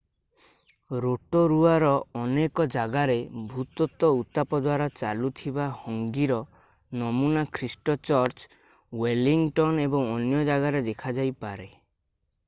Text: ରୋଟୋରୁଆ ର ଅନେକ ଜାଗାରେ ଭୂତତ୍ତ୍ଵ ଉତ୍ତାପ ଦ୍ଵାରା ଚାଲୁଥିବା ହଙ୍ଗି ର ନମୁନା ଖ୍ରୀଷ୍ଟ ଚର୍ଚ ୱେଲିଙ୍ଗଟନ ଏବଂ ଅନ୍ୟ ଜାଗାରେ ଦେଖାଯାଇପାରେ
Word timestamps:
ରୋଟୋରୁଆ 1.03 1.73
ର 1.83 1.89
ଅନେକ 2.21 2.65
ଜାଗାରେ 2.75 3.17
ଭୂତତ୍ତ୍ଵ 3.51 4.09
ଉତ୍ତାପ 4.21 4.61
ଦ୍ଵାରା 4.69 4.87
ଚାଲୁଥିବା 5.01 5.67
ହଙ୍ଗି 5.83 6.27
ର 6.33 6.41
ନମୁନା 7.03 7.45
ଖ୍ରୀଷ୍ଟ 7.61 7.97
ଚର୍ଚ 8.11 8.49
ୱେଲିଙ୍ଗଟନ 9.05 9.87
ଏବଂ 9.89 10.11
ଅନ୍ୟ 10.17 10.41
ଜାଗାରେ 10.51 10.83
ଦେଖାଯାଇପାରେ 10.91 11.69